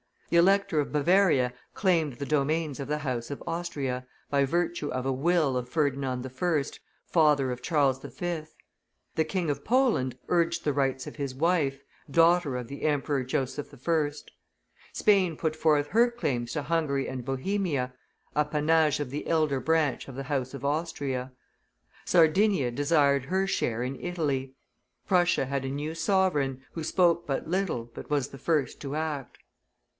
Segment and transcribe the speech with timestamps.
[0.31, 5.05] The Elector of Bavaria claimed the domains of the house of Austria, by virtue of
[5.05, 6.63] a will of Ferdinand I.,
[7.05, 8.43] father of Charles V.
[9.15, 13.73] The King of Poland urged the rights of his wife, daughter of the Emperor Joseph
[13.87, 14.11] I.
[14.93, 17.93] Spain put forth her claims to Hungary and Bohemia,
[18.33, 21.33] appanage of the elder branch of the house of Austria.
[22.05, 24.55] Sardinia desired her share in Italy.
[25.05, 29.37] Prussia had a new sovereign, who spoke but little, but was the first to act.